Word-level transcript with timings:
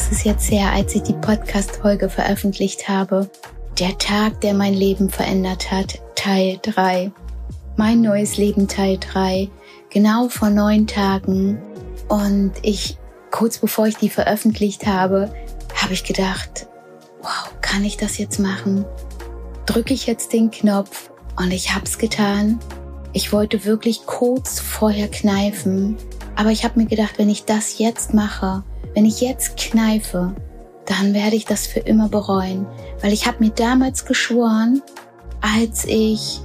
ist 0.00 0.12
es 0.12 0.24
jetzt 0.24 0.50
her, 0.50 0.72
als 0.72 0.94
ich 0.94 1.02
die 1.02 1.12
Podcast-Folge 1.12 2.08
veröffentlicht 2.08 2.88
habe. 2.88 3.28
Der 3.78 3.98
Tag, 3.98 4.40
der 4.40 4.54
mein 4.54 4.72
Leben 4.72 5.10
verändert 5.10 5.70
hat, 5.70 6.00
Teil 6.14 6.58
3. 6.62 7.12
Mein 7.76 8.00
neues 8.00 8.38
Leben 8.38 8.66
Teil 8.66 8.96
3. 8.98 9.50
Genau 9.90 10.30
vor 10.30 10.48
neun 10.48 10.86
Tagen. 10.86 11.60
Und 12.08 12.52
ich, 12.62 12.96
kurz 13.30 13.58
bevor 13.58 13.88
ich 13.88 13.96
die 13.96 14.08
veröffentlicht 14.08 14.86
habe, 14.86 15.34
habe 15.74 15.92
ich 15.92 16.04
gedacht, 16.04 16.66
wow, 17.20 17.52
kann 17.60 17.84
ich 17.84 17.98
das 17.98 18.16
jetzt 18.16 18.38
machen? 18.38 18.86
Drücke 19.66 19.92
ich 19.92 20.06
jetzt 20.06 20.32
den 20.32 20.50
Knopf? 20.50 21.10
Und 21.36 21.50
ich 21.52 21.74
hab's 21.74 21.98
getan. 21.98 22.58
Ich 23.12 23.34
wollte 23.34 23.66
wirklich 23.66 24.06
kurz 24.06 24.60
vorher 24.60 25.08
kneifen. 25.08 25.98
Aber 26.36 26.50
ich 26.50 26.64
habe 26.64 26.80
mir 26.80 26.86
gedacht, 26.86 27.18
wenn 27.18 27.28
ich 27.28 27.44
das 27.44 27.78
jetzt 27.78 28.14
mache, 28.14 28.64
wenn 28.94 29.04
ich 29.04 29.20
jetzt 29.20 29.56
kneife, 29.56 30.34
dann 30.86 31.14
werde 31.14 31.36
ich 31.36 31.44
das 31.44 31.66
für 31.66 31.80
immer 31.80 32.08
bereuen, 32.08 32.66
weil 33.00 33.12
ich 33.12 33.26
habe 33.26 33.44
mir 33.44 33.50
damals 33.50 34.04
geschworen, 34.04 34.82
als 35.40 35.84
ich, 35.84 36.40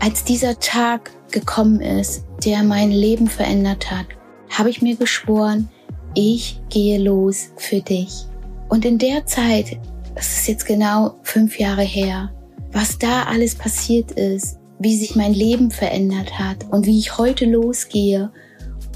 als 0.00 0.24
dieser 0.24 0.58
Tag 0.58 1.12
gekommen 1.30 1.80
ist, 1.80 2.24
der 2.44 2.62
mein 2.62 2.90
Leben 2.90 3.28
verändert 3.28 3.90
hat, 3.90 4.06
habe 4.50 4.70
ich 4.70 4.82
mir 4.82 4.96
geschworen, 4.96 5.68
ich 6.14 6.60
gehe 6.68 6.98
los 6.98 7.50
für 7.56 7.80
dich. 7.80 8.26
Und 8.68 8.84
in 8.84 8.98
der 8.98 9.26
Zeit, 9.26 9.78
das 10.14 10.38
ist 10.38 10.48
jetzt 10.48 10.66
genau 10.66 11.14
fünf 11.22 11.58
Jahre 11.58 11.82
her, 11.82 12.32
was 12.72 12.98
da 12.98 13.24
alles 13.24 13.54
passiert 13.54 14.12
ist, 14.12 14.58
wie 14.78 14.96
sich 14.96 15.14
mein 15.16 15.32
Leben 15.32 15.70
verändert 15.70 16.38
hat 16.38 16.66
und 16.70 16.86
wie 16.86 16.98
ich 16.98 17.18
heute 17.18 17.46
losgehe, 17.46 18.30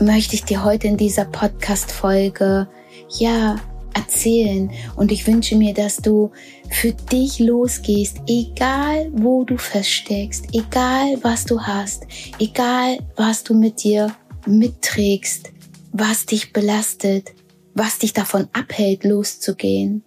möchte 0.00 0.34
ich 0.34 0.44
dir 0.44 0.64
heute 0.64 0.88
in 0.88 0.96
dieser 0.96 1.24
Podcast-Folge 1.24 2.68
ja, 3.18 3.56
erzählen. 3.94 4.70
Und 4.96 5.12
ich 5.12 5.26
wünsche 5.26 5.56
mir, 5.56 5.74
dass 5.74 5.96
du 5.96 6.30
für 6.70 6.92
dich 6.92 7.38
losgehst, 7.38 8.18
egal 8.26 9.10
wo 9.12 9.44
du 9.44 9.56
feststeckst, 9.56 10.46
egal 10.52 11.18
was 11.22 11.44
du 11.44 11.60
hast, 11.60 12.06
egal 12.38 12.98
was 13.16 13.44
du 13.44 13.54
mit 13.54 13.82
dir 13.82 14.14
mitträgst, 14.46 15.50
was 15.92 16.26
dich 16.26 16.52
belastet, 16.52 17.32
was 17.74 17.98
dich 17.98 18.12
davon 18.12 18.48
abhält, 18.52 19.04
loszugehen. 19.04 20.04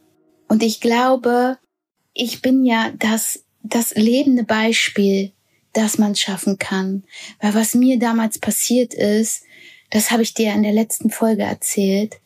Und 0.48 0.64
ich 0.64 0.82
glaube, 0.82 1.58
ich 2.14 2.42
bin 2.42 2.66
ja 2.66 2.92
das, 2.98 3.44
das 3.64 3.94
lebende 3.96 4.44
Beispiel, 4.44 5.32
dass 5.74 5.98
man 5.98 6.16
schaffen 6.16 6.58
kann. 6.58 7.04
Weil 7.40 7.56
was 7.56 7.74
mir 7.74 7.98
damals 7.98 8.40
passiert 8.40 8.94
ist, 8.94 9.44
das 9.90 10.12
habe 10.12 10.24
ich 10.24 10.34
dir 10.34 10.54
in 10.54 10.64
der 10.64 10.74
letzten 10.74 11.10
Folge 11.10 11.44
erzählt, 11.44 12.21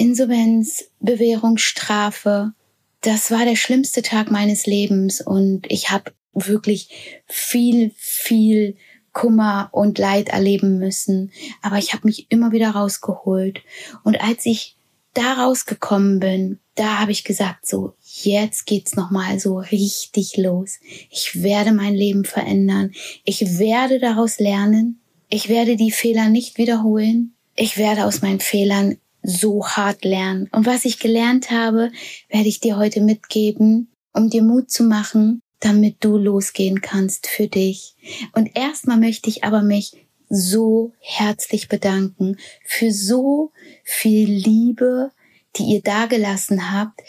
Insolvenz, 0.00 0.84
Bewährung, 1.00 1.58
Strafe. 1.58 2.54
Das 3.02 3.30
war 3.30 3.44
der 3.44 3.56
schlimmste 3.56 4.00
Tag 4.00 4.30
meines 4.30 4.64
Lebens 4.64 5.20
und 5.20 5.66
ich 5.68 5.90
habe 5.90 6.12
wirklich 6.32 7.20
viel, 7.26 7.92
viel 7.96 8.76
Kummer 9.12 9.68
und 9.72 9.98
Leid 9.98 10.30
erleben 10.30 10.78
müssen. 10.78 11.32
Aber 11.60 11.76
ich 11.76 11.92
habe 11.92 12.06
mich 12.06 12.30
immer 12.30 12.50
wieder 12.50 12.70
rausgeholt. 12.70 13.60
Und 14.02 14.22
als 14.22 14.46
ich 14.46 14.78
da 15.12 15.34
rausgekommen 15.34 16.18
bin, 16.18 16.60
da 16.76 17.00
habe 17.00 17.12
ich 17.12 17.22
gesagt, 17.22 17.66
so, 17.66 17.92
jetzt 18.00 18.64
geht's 18.64 18.96
nochmal 18.96 19.38
so 19.38 19.58
richtig 19.58 20.38
los. 20.38 20.78
Ich 21.10 21.42
werde 21.42 21.72
mein 21.72 21.94
Leben 21.94 22.24
verändern. 22.24 22.92
Ich 23.24 23.58
werde 23.58 23.98
daraus 23.98 24.38
lernen. 24.38 25.02
Ich 25.28 25.50
werde 25.50 25.76
die 25.76 25.90
Fehler 25.90 26.30
nicht 26.30 26.56
wiederholen. 26.56 27.34
Ich 27.54 27.76
werde 27.76 28.06
aus 28.06 28.22
meinen 28.22 28.40
Fehlern 28.40 28.96
so 29.22 29.66
hart 29.66 30.04
lernen. 30.04 30.48
Und 30.52 30.66
was 30.66 30.84
ich 30.84 30.98
gelernt 30.98 31.50
habe, 31.50 31.90
werde 32.28 32.48
ich 32.48 32.60
dir 32.60 32.76
heute 32.76 33.00
mitgeben, 33.00 33.90
um 34.12 34.30
dir 34.30 34.42
Mut 34.42 34.70
zu 34.70 34.84
machen, 34.84 35.40
damit 35.60 36.02
du 36.04 36.16
losgehen 36.16 36.80
kannst 36.80 37.26
für 37.26 37.46
dich. 37.46 37.94
Und 38.32 38.56
erstmal 38.56 38.98
möchte 38.98 39.28
ich 39.28 39.44
aber 39.44 39.62
mich 39.62 39.92
so 40.28 40.92
herzlich 41.00 41.68
bedanken 41.68 42.36
für 42.64 42.92
so 42.92 43.52
viel 43.84 44.30
Liebe, 44.30 45.10
die 45.56 45.64
ihr 45.64 45.82
dagelassen 45.82 46.72
habt. 46.72 47.00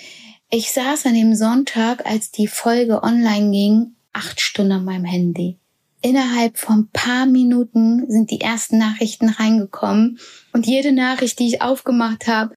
Ich 0.50 0.72
saß 0.72 1.06
an 1.06 1.14
dem 1.14 1.36
Sonntag, 1.36 2.06
als 2.06 2.32
die 2.32 2.48
Folge 2.48 3.04
online 3.04 3.52
ging, 3.52 3.96
acht 4.12 4.42
Stunden 4.42 4.74
an 4.74 4.86
meinem 4.86 5.06
Handy. 5.06 5.61
Innerhalb 6.02 6.58
von 6.58 6.90
paar 6.92 7.26
Minuten 7.26 8.10
sind 8.10 8.32
die 8.32 8.42
ersten 8.42 8.78
Nachrichten 8.78 9.30
reingekommen 9.30 10.20
und 10.52 10.66
jede 10.66 10.92
Nachricht, 10.92 11.38
die 11.40 11.48
ich 11.48 11.62
aufgemacht 11.62 12.28
habe, 12.28 12.56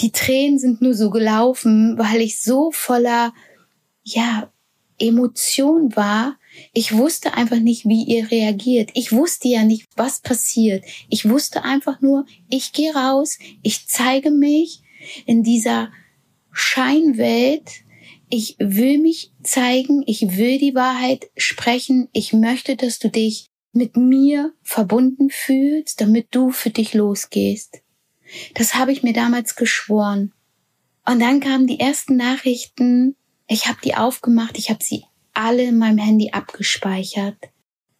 die 0.00 0.12
Tränen 0.12 0.58
sind 0.58 0.80
nur 0.80 0.94
so 0.94 1.10
gelaufen, 1.10 1.98
weil 1.98 2.20
ich 2.20 2.40
so 2.40 2.70
voller, 2.70 3.32
ja, 4.04 4.52
Emotion 5.00 5.94
war. 5.96 6.36
Ich 6.72 6.96
wusste 6.96 7.34
einfach 7.34 7.58
nicht, 7.58 7.84
wie 7.86 8.04
ihr 8.04 8.30
reagiert. 8.30 8.90
Ich 8.94 9.12
wusste 9.12 9.48
ja 9.48 9.64
nicht, 9.64 9.86
was 9.96 10.20
passiert. 10.20 10.84
Ich 11.08 11.28
wusste 11.28 11.62
einfach 11.62 12.00
nur, 12.00 12.26
ich 12.48 12.72
gehe 12.72 12.94
raus, 12.94 13.38
ich 13.62 13.86
zeige 13.86 14.30
mich 14.30 14.82
in 15.26 15.42
dieser 15.42 15.90
Scheinwelt 16.50 17.84
ich 18.30 18.56
will 18.58 18.98
mich 18.98 19.32
zeigen, 19.42 20.02
ich 20.06 20.36
will 20.36 20.58
die 20.58 20.74
Wahrheit 20.74 21.30
sprechen, 21.36 22.08
ich 22.12 22.32
möchte, 22.32 22.76
dass 22.76 22.98
du 22.98 23.08
dich 23.10 23.46
mit 23.72 23.96
mir 23.96 24.52
verbunden 24.62 25.30
fühlst, 25.30 26.00
damit 26.00 26.28
du 26.30 26.50
für 26.50 26.70
dich 26.70 26.94
losgehst. 26.94 27.80
Das 28.54 28.74
habe 28.74 28.92
ich 28.92 29.02
mir 29.02 29.12
damals 29.12 29.56
geschworen. 29.56 30.32
Und 31.06 31.20
dann 31.20 31.40
kamen 31.40 31.66
die 31.66 31.80
ersten 31.80 32.16
Nachrichten, 32.16 33.16
ich 33.46 33.66
habe 33.66 33.78
die 33.82 33.94
aufgemacht, 33.94 34.58
ich 34.58 34.68
habe 34.68 34.84
sie 34.84 35.04
alle 35.32 35.62
in 35.62 35.78
meinem 35.78 35.98
Handy 35.98 36.30
abgespeichert. 36.32 37.36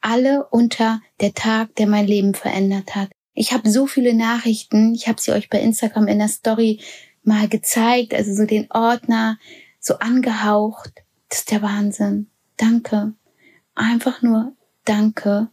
Alle 0.01 0.47
unter 0.51 1.01
der 1.21 1.35
Tag, 1.35 1.75
der 1.77 1.87
mein 1.87 2.07
Leben 2.07 2.35
verändert 2.35 2.95
hat. 2.95 3.11
Ich 3.35 3.53
habe 3.53 3.71
so 3.71 3.87
viele 3.87 4.15
Nachrichten, 4.15 4.95
ich 4.95 5.09
habe 5.09 5.21
sie 5.21 5.33
euch 5.33 5.49
bei 5.49 5.61
Instagram 5.61 6.09
in 6.09 6.19
der 6.19 6.29
Story 6.29 6.81
mal 7.23 7.49
gezeigt, 7.49 8.13
also 8.15 8.35
so 8.35 8.45
den 8.45 8.71
Ordner, 8.71 9.39
so 9.89 9.99
angehaucht. 9.99 10.93
Das 11.29 11.41
ist 11.41 11.51
der 11.51 11.63
Wahnsinn. 11.63 12.29
Danke. 12.57 13.15
Einfach 13.75 14.23
nur 14.23 14.53
danke. 14.85 15.49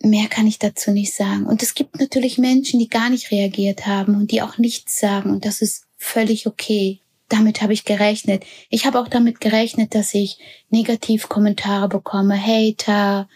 Mehr 0.00 0.28
kann 0.28 0.46
ich 0.46 0.58
dazu 0.58 0.90
nicht 0.90 1.14
sagen. 1.14 1.46
Und 1.46 1.62
es 1.62 1.74
gibt 1.74 2.00
natürlich 2.00 2.38
Menschen, 2.38 2.80
die 2.80 2.88
gar 2.88 3.10
nicht 3.10 3.30
reagiert 3.30 3.86
haben 3.86 4.14
und 4.16 4.30
die 4.30 4.42
auch 4.42 4.58
nichts 4.58 4.98
sagen. 4.98 5.30
Und 5.30 5.44
das 5.44 5.62
ist 5.62 5.86
völlig 5.96 6.46
okay. 6.46 7.00
Damit 7.28 7.62
habe 7.62 7.72
ich 7.72 7.84
gerechnet. 7.84 8.44
Ich 8.68 8.86
habe 8.86 9.00
auch 9.00 9.08
damit 9.08 9.40
gerechnet, 9.40 9.94
dass 9.94 10.14
ich 10.14 10.38
Negativkommentare 10.70 11.88
bekomme. 11.88 12.40
Hater, 12.40 13.28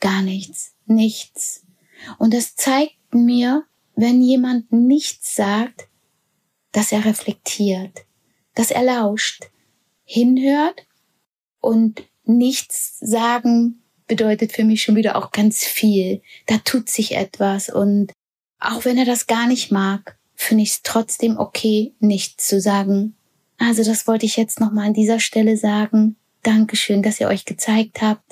gar 0.00 0.22
nichts, 0.22 0.74
nichts. 0.86 1.64
Und 2.18 2.34
das 2.34 2.56
zeigt 2.56 2.96
mir, 3.12 3.64
wenn 3.94 4.22
jemand 4.22 4.72
nichts 4.72 5.34
sagt, 5.36 5.88
dass 6.72 6.92
er 6.92 7.04
reflektiert 7.04 8.07
dass 8.58 8.72
er 8.72 8.82
lauscht, 8.82 9.50
hinhört 10.04 10.84
und 11.60 12.02
nichts 12.24 12.98
sagen 12.98 13.84
bedeutet 14.08 14.52
für 14.52 14.64
mich 14.64 14.82
schon 14.82 14.96
wieder 14.96 15.14
auch 15.14 15.30
ganz 15.30 15.62
viel. 15.64 16.22
Da 16.46 16.58
tut 16.58 16.88
sich 16.88 17.14
etwas 17.14 17.68
und 17.68 18.10
auch 18.58 18.84
wenn 18.84 18.98
er 18.98 19.04
das 19.04 19.28
gar 19.28 19.46
nicht 19.46 19.70
mag, 19.70 20.18
finde 20.34 20.64
ich 20.64 20.70
es 20.70 20.82
trotzdem 20.82 21.38
okay, 21.38 21.94
nichts 22.00 22.48
zu 22.48 22.60
sagen. 22.60 23.14
Also 23.58 23.84
das 23.84 24.08
wollte 24.08 24.26
ich 24.26 24.36
jetzt 24.36 24.58
nochmal 24.58 24.88
an 24.88 24.94
dieser 24.94 25.20
Stelle 25.20 25.56
sagen. 25.56 26.16
Dankeschön, 26.42 27.04
dass 27.04 27.20
ihr 27.20 27.28
euch 27.28 27.44
gezeigt 27.44 28.02
habt 28.02 28.24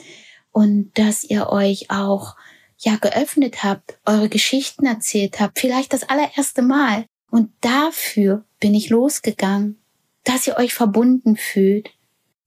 und 0.50 0.90
dass 0.98 1.22
ihr 1.22 1.50
euch 1.50 1.88
auch 1.92 2.34
ja 2.78 2.96
geöffnet 2.96 3.62
habt, 3.62 3.96
eure 4.04 4.28
Geschichten 4.28 4.86
erzählt 4.86 5.38
habt, 5.38 5.60
vielleicht 5.60 5.92
das 5.92 6.08
allererste 6.08 6.62
Mal. 6.62 7.04
Und 7.30 7.52
dafür 7.60 8.44
bin 8.58 8.74
ich 8.74 8.88
losgegangen 8.88 9.78
dass 10.26 10.46
ihr 10.46 10.56
euch 10.58 10.74
verbunden 10.74 11.36
fühlt, 11.36 11.90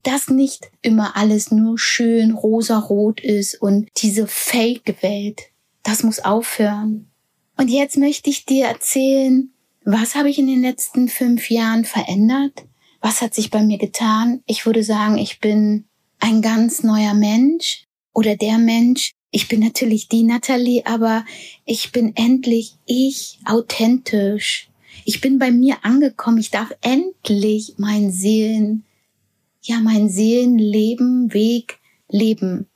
dass 0.03 0.27
nicht 0.27 0.69
immer 0.81 1.15
alles 1.15 1.49
nur 1.49 1.79
schön 1.79 2.31
rosarot 2.31 3.21
ist 3.21 3.59
und 3.61 3.89
diese 3.97 4.27
Fake-Welt. 4.27 5.41
Das 5.83 6.03
muss 6.03 6.19
aufhören. 6.19 7.09
Und 7.57 7.69
jetzt 7.69 7.97
möchte 7.97 8.29
ich 8.29 8.45
dir 8.45 8.67
erzählen, 8.67 9.51
was 9.85 10.15
habe 10.15 10.29
ich 10.29 10.37
in 10.37 10.47
den 10.47 10.61
letzten 10.61 11.07
fünf 11.07 11.49
Jahren 11.49 11.85
verändert? 11.85 12.65
Was 13.01 13.21
hat 13.21 13.33
sich 13.33 13.49
bei 13.49 13.63
mir 13.63 13.77
getan? 13.77 14.41
Ich 14.45 14.65
würde 14.65 14.83
sagen, 14.83 15.17
ich 15.17 15.39
bin 15.39 15.85
ein 16.19 16.41
ganz 16.41 16.83
neuer 16.83 17.13
Mensch 17.13 17.85
oder 18.13 18.35
der 18.35 18.57
Mensch. 18.57 19.13
Ich 19.31 19.47
bin 19.47 19.61
natürlich 19.61 20.09
die 20.09 20.23
Natalie, 20.23 20.85
aber 20.85 21.25
ich 21.65 21.93
bin 21.93 22.15
endlich 22.15 22.75
ich 22.85 23.39
authentisch 23.45 24.68
ich 25.05 25.21
bin 25.21 25.39
bei 25.39 25.51
mir 25.51 25.77
angekommen. 25.83 26.37
Ich 26.37 26.51
darf 26.51 26.71
endlich 26.81 27.75
mein 27.77 28.11
Seelen, 28.11 28.83
ja, 29.61 29.79
mein 29.79 30.09
Seelenleben, 30.09 31.33
Weg 31.33 31.79
leben. 32.09 32.67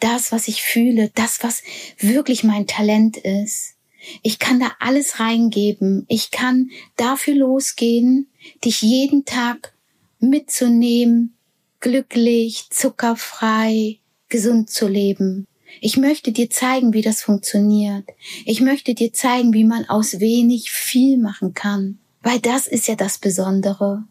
Das, 0.00 0.32
was 0.32 0.48
ich 0.48 0.62
fühle, 0.62 1.10
das, 1.14 1.42
was 1.42 1.62
wirklich 1.98 2.42
mein 2.44 2.66
Talent 2.66 3.16
ist. 3.16 3.76
Ich 4.22 4.38
kann 4.38 4.58
da 4.58 4.72
alles 4.80 5.20
reingeben. 5.20 6.04
Ich 6.08 6.30
kann 6.30 6.70
dafür 6.96 7.34
losgehen, 7.34 8.28
dich 8.64 8.82
jeden 8.82 9.24
Tag 9.24 9.74
mitzunehmen, 10.18 11.36
glücklich, 11.80 12.66
zuckerfrei, 12.70 13.98
gesund 14.28 14.70
zu 14.70 14.88
leben. 14.88 15.46
Ich 15.80 15.96
möchte 15.96 16.32
dir 16.32 16.50
zeigen, 16.50 16.92
wie 16.92 17.02
das 17.02 17.22
funktioniert. 17.22 18.08
Ich 18.44 18.60
möchte 18.60 18.94
dir 18.94 19.12
zeigen, 19.12 19.52
wie 19.52 19.64
man 19.64 19.88
aus 19.88 20.20
wenig 20.20 20.70
viel 20.70 21.18
machen 21.18 21.54
kann. 21.54 21.98
Weil 22.22 22.40
das 22.40 22.66
ist 22.66 22.86
ja 22.88 22.94
das 22.94 23.18
Besondere. 23.18 24.04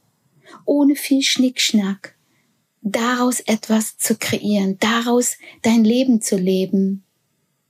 Ohne 0.65 0.95
viel 0.95 1.21
Schnickschnack. 1.21 2.15
Daraus 2.81 3.39
etwas 3.41 3.97
zu 3.97 4.15
kreieren, 4.17 4.77
daraus 4.79 5.37
dein 5.61 5.83
Leben 5.83 6.21
zu 6.21 6.35
leben. 6.35 7.03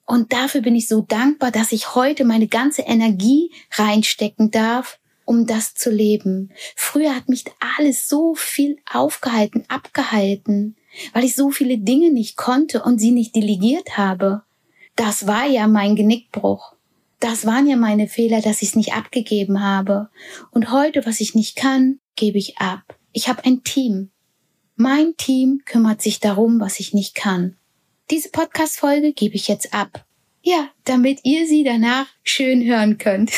Und 0.06 0.34
dafür 0.34 0.62
bin 0.62 0.76
ich 0.76 0.88
so 0.88 1.02
dankbar, 1.02 1.52
dass 1.52 1.72
ich 1.72 1.96
heute 1.96 2.26
meine 2.26 2.48
ganze 2.48 2.82
Energie 2.82 3.52
reinstecken 3.72 4.52
darf, 4.52 5.00
um 5.31 5.45
das 5.48 5.74
zu 5.75 5.89
leben. 5.89 6.51
Früher 6.75 7.16
hat 7.16 7.30
mich 7.30 7.45
alles 7.78 8.10
so 8.10 8.36
viel 8.36 8.75
aufgehalten, 8.92 9.63
abgehalten, 9.69 10.75
weil 11.13 11.24
ich 11.24 11.36
so 11.36 11.51
viele 11.51 11.78
Dinge 11.78 12.12
nicht 12.12 12.36
konnte 12.36 12.83
und 12.83 13.00
sie 13.00 13.12
nicht 13.12 13.33
delegiert 13.33 13.98
habe. 13.98 14.42
Das 14.98 15.28
war 15.28 15.45
ja 15.45 15.68
mein 15.68 15.95
Genickbruch. 15.95 16.74
Das 17.22 17.45
waren 17.45 17.66
ja 17.66 17.78
meine 17.78 18.10
Fehler, 18.10 18.42
dass 18.42 18.62
ich 18.62 18.69
es 18.69 18.75
nicht 18.75 18.92
abgegeben 18.92 19.63
habe. 19.63 20.10
Und 20.51 20.69
heute, 20.69 21.06
was 21.06 21.22
ich 21.22 21.34
nicht 21.34 21.56
kann, 21.56 22.00
gebe 22.18 22.38
ich 22.38 22.57
ab. 22.57 22.81
Ich 23.13 23.30
habe 23.30 23.45
ein 23.45 23.63
Team. 23.63 24.12
Mein 24.75 25.16
Team 25.16 25.62
kümmert 25.63 26.01
sich 26.01 26.19
darum, 26.19 26.60
was 26.60 26.81
ich 26.81 26.94
nicht 26.94 27.16
kann. 27.16 27.56
Diese 28.10 28.27
Podcast-Folge 28.31 29.13
gebe 29.13 29.36
ich 29.36 29.48
jetzt 29.48 29.74
ab. 29.74 30.06
Ja, 30.42 30.68
damit 30.84 31.22
ihr 31.24 31.48
sie 31.48 31.63
danach 31.63 32.07
schön 32.22 32.66
hören 32.66 32.98
könnt. 32.98 33.31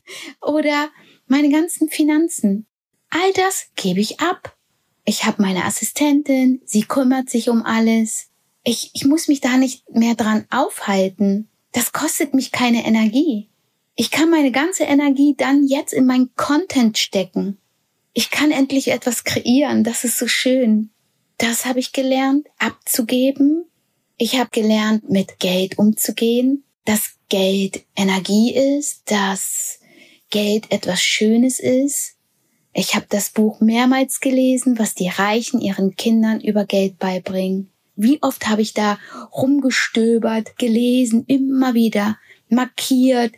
Oder 0.40 0.90
meine 1.30 1.48
ganzen 1.48 1.88
Finanzen. 1.88 2.66
All 3.08 3.32
das 3.34 3.66
gebe 3.76 4.00
ich 4.00 4.20
ab. 4.20 4.56
Ich 5.04 5.24
habe 5.24 5.42
meine 5.42 5.64
Assistentin, 5.64 6.60
sie 6.64 6.82
kümmert 6.82 7.30
sich 7.30 7.48
um 7.48 7.64
alles. 7.64 8.28
Ich, 8.64 8.90
ich 8.94 9.06
muss 9.06 9.28
mich 9.28 9.40
da 9.40 9.56
nicht 9.56 9.88
mehr 9.90 10.14
dran 10.14 10.44
aufhalten. 10.50 11.48
Das 11.72 11.92
kostet 11.92 12.34
mich 12.34 12.52
keine 12.52 12.84
Energie. 12.84 13.48
Ich 13.94 14.10
kann 14.10 14.30
meine 14.30 14.50
ganze 14.50 14.84
Energie 14.84 15.34
dann 15.36 15.66
jetzt 15.66 15.92
in 15.92 16.06
mein 16.06 16.30
Content 16.34 16.98
stecken. 16.98 17.58
Ich 18.12 18.30
kann 18.30 18.50
endlich 18.50 18.88
etwas 18.88 19.24
kreieren, 19.24 19.84
das 19.84 20.04
ist 20.04 20.18
so 20.18 20.26
schön. 20.26 20.90
Das 21.38 21.64
habe 21.64 21.78
ich 21.78 21.92
gelernt, 21.92 22.48
abzugeben. 22.58 23.64
Ich 24.16 24.38
habe 24.38 24.50
gelernt, 24.50 25.08
mit 25.08 25.38
Geld 25.38 25.78
umzugehen, 25.78 26.64
dass 26.84 27.12
Geld 27.28 27.84
Energie 27.96 28.54
ist, 28.54 29.10
dass 29.10 29.79
Geld 30.30 30.70
etwas 30.70 31.02
Schönes 31.02 31.60
ist. 31.60 32.16
Ich 32.72 32.94
habe 32.94 33.06
das 33.08 33.30
Buch 33.30 33.60
mehrmals 33.60 34.20
gelesen, 34.20 34.78
was 34.78 34.94
die 34.94 35.08
Reichen 35.08 35.60
ihren 35.60 35.96
Kindern 35.96 36.40
über 36.40 36.64
Geld 36.64 36.98
beibringen. 36.98 37.70
Wie 37.96 38.22
oft 38.22 38.48
habe 38.48 38.62
ich 38.62 38.72
da 38.72 38.98
rumgestöbert, 39.32 40.56
gelesen, 40.56 41.24
immer 41.26 41.74
wieder, 41.74 42.16
markiert, 42.48 43.32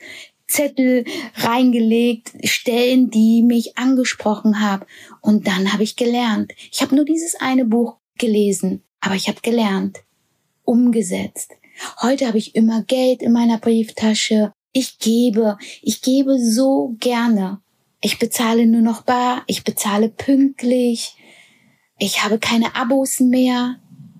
Zettel 0.46 1.04
reingelegt, 1.36 2.32
Stellen, 2.44 3.10
die 3.10 3.42
mich 3.42 3.78
angesprochen 3.78 4.60
haben. 4.60 4.84
Und 5.20 5.46
dann 5.46 5.72
habe 5.72 5.82
ich 5.82 5.96
gelernt. 5.96 6.52
Ich 6.70 6.82
habe 6.82 6.94
nur 6.94 7.06
dieses 7.06 7.34
eine 7.36 7.64
Buch 7.64 7.96
gelesen, 8.18 8.82
aber 9.00 9.14
ich 9.14 9.28
habe 9.28 9.40
gelernt, 9.40 10.00
umgesetzt. 10.62 11.52
Heute 12.02 12.26
habe 12.26 12.38
ich 12.38 12.54
immer 12.54 12.82
Geld 12.82 13.22
in 13.22 13.32
meiner 13.32 13.58
Brieftasche. 13.58 14.52
Ich 14.72 14.98
gebe, 14.98 15.58
ich 15.82 16.00
gebe 16.02 16.38
so 16.38 16.96
gerne. 16.98 17.60
Ich 18.00 18.18
bezahle 18.18 18.66
nur 18.66 18.80
noch 18.80 19.02
bar, 19.02 19.44
ich 19.46 19.64
bezahle 19.64 20.08
pünktlich. 20.08 21.16
Ich 21.98 22.24
habe 22.24 22.38
keine 22.38 22.74
Abos 22.74 23.20
mehr. 23.20 23.76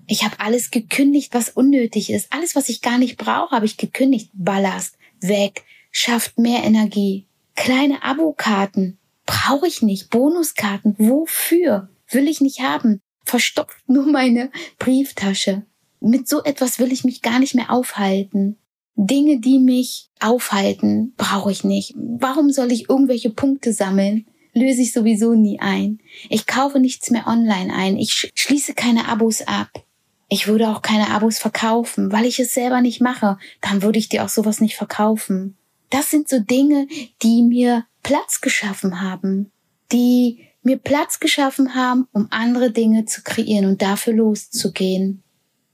Ich 0.07 0.23
habe 0.23 0.39
alles 0.39 0.71
gekündigt, 0.71 1.33
was 1.33 1.49
unnötig 1.49 2.09
ist. 2.11 2.31
Alles, 2.31 2.55
was 2.55 2.69
ich 2.69 2.81
gar 2.81 2.97
nicht 2.97 3.17
brauche, 3.17 3.55
habe 3.55 3.65
ich 3.65 3.77
gekündigt. 3.77 4.29
Ballast, 4.33 4.97
weg, 5.21 5.63
schafft 5.91 6.37
mehr 6.37 6.63
Energie. 6.63 7.27
Kleine 7.55 8.03
Abokarten 8.03 8.99
brauche 9.25 9.67
ich 9.67 9.81
nicht. 9.81 10.09
Bonuskarten, 10.09 10.95
wofür? 10.97 11.89
Will 12.09 12.27
ich 12.27 12.41
nicht 12.41 12.61
haben. 12.61 13.01
Verstopft 13.25 13.87
nur 13.87 14.05
meine 14.05 14.51
Brieftasche. 14.79 15.65
Mit 15.99 16.27
so 16.27 16.43
etwas 16.43 16.79
will 16.79 16.91
ich 16.91 17.03
mich 17.03 17.21
gar 17.21 17.39
nicht 17.39 17.55
mehr 17.55 17.71
aufhalten. 17.71 18.57
Dinge, 18.95 19.39
die 19.39 19.59
mich 19.59 20.09
aufhalten, 20.19 21.13
brauche 21.17 21.51
ich 21.51 21.63
nicht. 21.63 21.93
Warum 21.95 22.51
soll 22.51 22.71
ich 22.71 22.89
irgendwelche 22.89 23.29
Punkte 23.29 23.73
sammeln? 23.73 24.25
Löse 24.53 24.81
ich 24.81 24.93
sowieso 24.93 25.33
nie 25.33 25.59
ein. 25.59 25.99
Ich 26.29 26.45
kaufe 26.45 26.79
nichts 26.79 27.09
mehr 27.09 27.27
online 27.27 27.73
ein. 27.73 27.97
Ich 27.97 28.31
schließe 28.35 28.75
keine 28.75 29.07
Abos 29.07 29.41
ab. 29.41 29.83
Ich 30.29 30.47
würde 30.47 30.69
auch 30.69 30.81
keine 30.81 31.09
Abos 31.09 31.39
verkaufen, 31.39 32.11
weil 32.11 32.25
ich 32.25 32.39
es 32.39 32.53
selber 32.53 32.81
nicht 32.81 33.01
mache. 33.01 33.37
Dann 33.61 33.81
würde 33.81 33.99
ich 33.99 34.09
dir 34.09 34.23
auch 34.23 34.29
sowas 34.29 34.61
nicht 34.61 34.75
verkaufen. 34.75 35.57
Das 35.89 36.09
sind 36.09 36.29
so 36.29 36.39
Dinge, 36.39 36.87
die 37.21 37.43
mir 37.43 37.85
Platz 38.03 38.41
geschaffen 38.41 39.01
haben, 39.01 39.51
die 39.91 40.39
mir 40.61 40.77
Platz 40.77 41.19
geschaffen 41.19 41.75
haben, 41.75 42.07
um 42.11 42.27
andere 42.29 42.71
Dinge 42.71 43.05
zu 43.05 43.21
kreieren 43.21 43.65
und 43.65 43.81
dafür 43.81 44.13
loszugehen. 44.13 45.23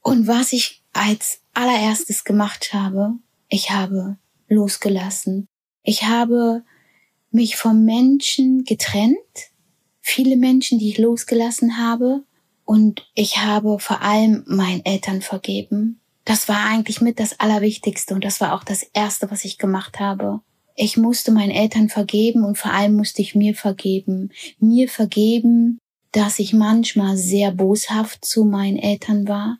Und 0.01 0.27
was 0.27 0.54
ich 0.54 0.83
als 0.94 1.42
allererstes 1.60 2.24
gemacht 2.24 2.74
habe, 2.74 3.16
ich 3.50 3.72
habe 3.72 4.18
losgelassen. 4.48 5.46
Ich 5.84 6.04
habe 6.04 6.64
mich 7.32 7.56
vom 7.56 7.86
Menschen 7.86 8.64
getrennt, 8.64 9.18
viele 10.02 10.36
Menschen, 10.38 10.80
die 10.80 10.90
ich 10.90 10.98
losgelassen 10.98 11.78
habe, 11.78 12.24
und 12.70 13.10
ich 13.16 13.40
habe 13.40 13.80
vor 13.80 14.04
allem 14.04 14.44
meinen 14.46 14.86
Eltern 14.86 15.24
vergeben. 15.24 16.00
Das 16.24 16.48
war 16.48 16.66
eigentlich 16.66 17.02
mit 17.02 17.20
das 17.20 17.40
Allerwichtigste 17.40 18.14
und 18.14 18.24
das 18.24 18.40
war 18.42 18.54
auch 18.54 18.64
das 18.64 18.84
Erste, 18.84 19.32
was 19.32 19.44
ich 19.44 19.58
gemacht 19.58 20.00
habe. 20.00 20.42
Ich 20.76 20.96
musste 20.96 21.32
meinen 21.32 21.50
Eltern 21.50 21.90
vergeben 21.90 22.44
und 22.46 22.60
vor 22.60 22.72
allem 22.72 22.96
musste 22.96 23.24
ich 23.24 23.34
mir 23.34 23.56
vergeben. 23.56 24.30
Mir 24.60 24.88
vergeben, 24.88 25.80
dass 26.12 26.38
ich 26.38 26.54
manchmal 26.54 27.18
sehr 27.18 27.52
boshaft 27.52 28.24
zu 28.24 28.46
meinen 28.46 28.78
Eltern 28.78 29.28
war, 29.28 29.58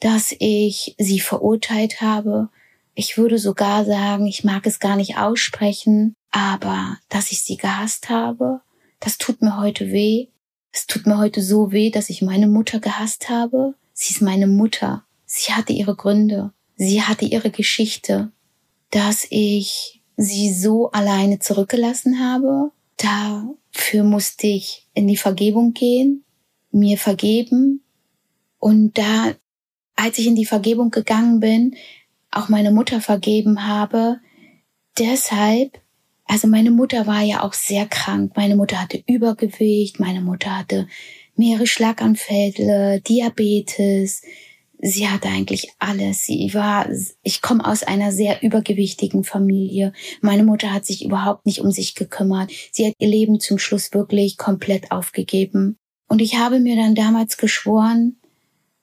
dass 0.00 0.34
ich 0.38 0.94
sie 0.98 1.20
verurteilt 1.20 2.00
habe. 2.00 2.48
Ich 2.94 3.16
würde 3.16 3.38
sogar 3.38 3.84
sagen, 3.84 4.26
ich 4.26 4.44
mag 4.44 4.66
es 4.66 4.80
gar 4.80 4.96
nicht 4.96 5.16
aussprechen, 5.16 6.14
aber 6.30 6.98
dass 7.08 7.32
ich 7.32 7.42
sie 7.42 7.56
gehasst 7.56 8.08
habe, 8.08 8.60
das 9.00 9.16
tut 9.16 9.40
mir 9.40 9.58
heute 9.58 9.90
weh. 9.92 10.28
Es 10.72 10.86
tut 10.86 11.06
mir 11.06 11.18
heute 11.18 11.42
so 11.42 11.72
weh, 11.72 11.90
dass 11.90 12.10
ich 12.10 12.22
meine 12.22 12.46
Mutter 12.46 12.80
gehasst 12.80 13.28
habe. 13.28 13.74
Sie 13.92 14.14
ist 14.14 14.22
meine 14.22 14.46
Mutter. 14.46 15.04
Sie 15.24 15.52
hatte 15.52 15.72
ihre 15.72 15.96
Gründe. 15.96 16.52
Sie 16.76 17.02
hatte 17.02 17.24
ihre 17.24 17.50
Geschichte, 17.50 18.30
dass 18.90 19.26
ich 19.30 20.02
sie 20.16 20.52
so 20.52 20.90
alleine 20.90 21.38
zurückgelassen 21.38 22.20
habe. 22.20 22.72
Dafür 22.96 24.04
musste 24.04 24.46
ich 24.46 24.86
in 24.94 25.08
die 25.08 25.16
Vergebung 25.16 25.72
gehen, 25.72 26.24
mir 26.70 26.98
vergeben. 26.98 27.82
Und 28.58 28.98
da, 28.98 29.34
als 30.00 30.18
ich 30.18 30.26
in 30.26 30.36
die 30.36 30.46
Vergebung 30.46 30.90
gegangen 30.90 31.40
bin, 31.40 31.76
auch 32.30 32.48
meine 32.48 32.70
Mutter 32.70 33.00
vergeben 33.00 33.66
habe, 33.66 34.18
deshalb 34.98 35.80
also 36.30 36.46
meine 36.46 36.70
Mutter 36.70 37.08
war 37.08 37.22
ja 37.22 37.42
auch 37.42 37.54
sehr 37.54 37.86
krank. 37.86 38.34
Meine 38.36 38.54
Mutter 38.54 38.80
hatte 38.80 39.02
Übergewicht, 39.08 39.98
meine 39.98 40.20
Mutter 40.20 40.56
hatte 40.56 40.86
mehrere 41.34 41.66
Schlaganfälle, 41.66 43.00
Diabetes. 43.00 44.22
Sie 44.80 45.08
hatte 45.08 45.28
eigentlich 45.28 45.72
alles. 45.80 46.26
Sie 46.26 46.54
war, 46.54 46.88
ich 47.24 47.42
komme 47.42 47.66
aus 47.66 47.82
einer 47.82 48.12
sehr 48.12 48.44
übergewichtigen 48.44 49.24
Familie. 49.24 49.92
Meine 50.20 50.44
Mutter 50.44 50.72
hat 50.72 50.86
sich 50.86 51.04
überhaupt 51.04 51.46
nicht 51.46 51.62
um 51.62 51.72
sich 51.72 51.96
gekümmert. 51.96 52.52
Sie 52.70 52.86
hat 52.86 52.94
ihr 53.00 53.08
Leben 53.08 53.40
zum 53.40 53.58
Schluss 53.58 53.92
wirklich 53.92 54.36
komplett 54.36 54.92
aufgegeben. 54.92 55.78
Und 56.06 56.22
ich 56.22 56.38
habe 56.38 56.60
mir 56.60 56.76
dann 56.76 56.94
damals 56.94 57.38
geschworen, 57.38 58.19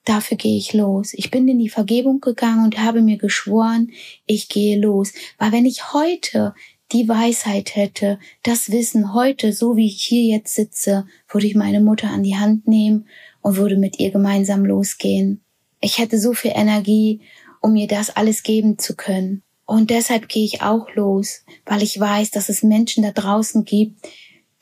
dafür 0.08 0.36
gehe 0.36 0.56
ich 0.56 0.72
los. 0.72 1.12
Ich 1.14 1.30
bin 1.30 1.46
in 1.48 1.58
die 1.58 1.68
Vergebung 1.68 2.20
gegangen 2.20 2.64
und 2.64 2.78
habe 2.78 3.02
mir 3.02 3.18
geschworen, 3.18 3.90
ich 4.26 4.48
gehe 4.48 4.78
los. 4.80 5.12
Weil 5.38 5.52
wenn 5.52 5.66
ich 5.66 5.92
heute 5.92 6.54
die 6.92 7.08
Weisheit 7.08 7.76
hätte, 7.76 8.18
das 8.42 8.70
Wissen 8.70 9.12
heute, 9.12 9.52
so 9.52 9.76
wie 9.76 9.86
ich 9.86 10.02
hier 10.02 10.24
jetzt 10.24 10.54
sitze, 10.54 11.06
würde 11.28 11.46
ich 11.46 11.54
meine 11.54 11.80
Mutter 11.80 12.08
an 12.08 12.22
die 12.22 12.36
Hand 12.36 12.66
nehmen 12.66 13.06
und 13.42 13.56
würde 13.56 13.76
mit 13.76 14.00
ihr 14.00 14.10
gemeinsam 14.10 14.64
losgehen. 14.64 15.42
Ich 15.80 15.98
hätte 15.98 16.18
so 16.18 16.32
viel 16.32 16.52
Energie, 16.54 17.20
um 17.60 17.76
ihr 17.76 17.88
das 17.88 18.16
alles 18.16 18.42
geben 18.42 18.78
zu 18.78 18.96
können. 18.96 19.42
Und 19.66 19.90
deshalb 19.90 20.28
gehe 20.28 20.44
ich 20.44 20.62
auch 20.62 20.86
los, 20.94 21.44
weil 21.66 21.82
ich 21.82 22.00
weiß, 22.00 22.30
dass 22.30 22.48
es 22.48 22.62
Menschen 22.62 23.02
da 23.02 23.10
draußen 23.12 23.64
gibt, 23.64 24.00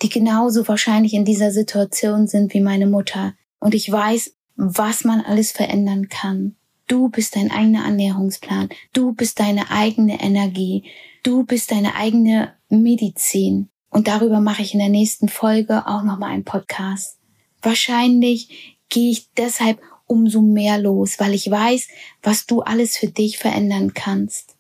die 0.03 0.09
genauso 0.09 0.67
wahrscheinlich 0.67 1.15
in 1.15 1.25
dieser 1.25 1.53
Situation 1.53 2.27
sind 2.27 2.53
wie 2.55 2.61
meine 2.61 2.89
Mutter. 2.89 3.35
Und 3.61 3.75
ich 3.75 3.91
weiß, 3.91 4.36
was 4.57 5.05
man 5.05 5.21
alles 5.21 5.53
verändern 5.53 6.09
kann. 6.09 6.57
Du 6.87 7.09
bist 7.09 7.37
dein 7.37 7.51
eigener 7.51 7.85
Ernährungsplan. 7.85 8.69
Du 8.93 9.13
bist 9.13 9.41
deine 9.41 9.71
eigene 9.71 10.21
Energie. 10.21 10.85
Du 11.23 11.45
bist 11.45 11.73
deine 11.73 11.97
eigene 11.97 12.55
Medizin. 12.69 13.69
Und 13.91 14.09
darüber 14.09 14.41
mache 14.41 14.63
ich 14.63 14.73
in 14.73 14.81
der 14.81 14.89
nächsten 14.89 15.29
Folge 15.29 15.87
auch 15.87 16.03
nochmal 16.03 16.31
einen 16.31 16.45
Podcast. 16.45 17.19
Wahrscheinlich 17.63 18.77
gehe 18.89 19.11
ich 19.11 19.33
deshalb 19.37 19.81
umso 20.07 20.41
mehr 20.41 20.79
los, 20.79 21.19
weil 21.19 21.35
ich 21.35 21.51
weiß, 21.51 21.89
was 22.23 22.47
du 22.47 22.61
alles 22.61 22.97
für 22.97 23.09
dich 23.09 23.39
verändern 23.39 23.93
kannst. 23.95 24.57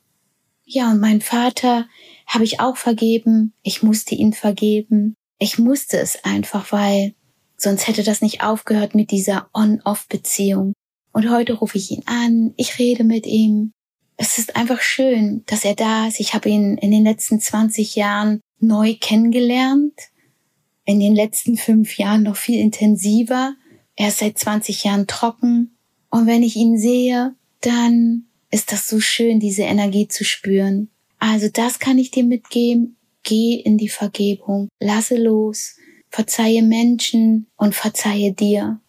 Ja, 0.65 0.91
und 0.91 1.01
mein 1.01 1.21
Vater 1.21 1.87
habe 2.27 2.43
ich 2.43 2.59
auch 2.59 2.77
vergeben. 2.77 3.53
Ich 3.63 3.85
musste 3.85 4.17
ihn 4.17 4.33
vergeben. 4.33 5.15
Ich 5.39 5.59
musste 5.59 5.99
es 5.99 6.25
einfach, 6.25 6.73
weil 6.73 7.15
sonst 7.57 7.87
hätte 7.87 8.03
das 8.03 8.23
nicht 8.23 8.43
aufgehört 8.43 8.95
mit 8.95 9.11
dieser 9.11 9.49
On-Off-Beziehung. 9.55 10.73
Und 11.13 11.31
heute 11.31 11.55
rufe 11.55 11.79
ich 11.79 11.91
ihn 11.91 12.03
an, 12.07 12.53
ich 12.57 12.79
rede 12.79 13.05
mit 13.05 13.27
ihm. 13.27 13.73
Es 14.19 14.39
ist 14.39 14.57
einfach 14.57 14.81
schön, 14.81 15.43
dass 15.47 15.65
er 15.65 15.75
da 15.75 16.09
ist. 16.09 16.21
Ich 16.21 16.35
habe 16.35 16.49
ihn 16.49 16.77
in 16.79 16.91
den 16.91 17.05
letzten 17.05 17.41
20 17.41 17.97
Jahren 17.97 18.41
neu 18.61 18.95
kennengelernt. 19.01 19.95
In 20.85 21.01
den 21.01 21.15
letzten 21.15 21.57
fünf 21.57 21.99
Jahren 21.99 22.23
noch 22.23 22.37
viel 22.37 22.61
intensiver. 22.61 23.55
Er 23.97 24.09
ist 24.09 24.19
seit 24.19 24.39
20 24.39 24.85
Jahren 24.85 25.07
trocken. 25.07 25.77
Und 26.11 26.27
wenn 26.27 26.43
ich 26.43 26.57
ihn 26.57 26.79
sehe, 26.79 27.35
dann 27.61 28.27
ist 28.51 28.73
das 28.73 28.87
so 28.87 29.01
schön, 29.01 29.41
diese 29.41 29.63
Energie 29.63 30.09
zu 30.09 30.25
spüren. 30.25 30.91
Also 31.19 31.49
das 31.49 31.79
kann 31.79 31.99
ich 31.99 32.11
dir 32.11 32.25
mitgeben. 32.25 32.97
Geh 33.23 33.55
in 33.55 33.77
die 33.77 33.89
Vergebung. 33.89 34.69
Lasse 34.81 35.17
los. 35.17 35.77
Verzeihe 36.17 36.63
Menschen 36.63 37.47
und 37.57 37.75
verzeihe 37.75 38.33
dir. 38.33 38.81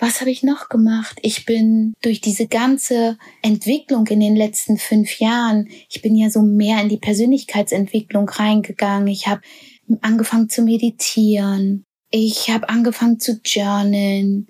Was 0.00 0.20
habe 0.20 0.32
ich 0.32 0.42
noch 0.42 0.68
gemacht? 0.68 1.16
Ich 1.22 1.46
bin 1.46 1.94
durch 2.02 2.20
diese 2.20 2.48
ganze 2.48 3.18
Entwicklung 3.40 4.08
in 4.08 4.18
den 4.18 4.34
letzten 4.34 4.76
fünf 4.76 5.20
Jahren, 5.20 5.68
ich 5.88 6.02
bin 6.02 6.16
ja 6.16 6.28
so 6.28 6.42
mehr 6.42 6.82
in 6.82 6.88
die 6.88 6.96
Persönlichkeitsentwicklung 6.96 8.28
reingegangen. 8.28 9.06
Ich 9.06 9.28
habe 9.28 9.42
angefangen 10.00 10.48
zu 10.48 10.62
meditieren. 10.62 11.84
Ich 12.10 12.50
habe 12.50 12.68
angefangen 12.68 13.20
zu 13.20 13.40
journalen. 13.44 14.48